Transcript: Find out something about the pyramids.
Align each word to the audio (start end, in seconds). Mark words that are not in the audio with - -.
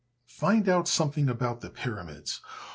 Find 0.25 0.67
out 0.67 0.87
something 0.87 1.29
about 1.29 1.61
the 1.61 1.69
pyramids. 1.69 2.41